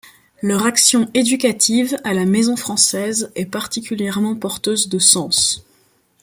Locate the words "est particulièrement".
3.35-4.35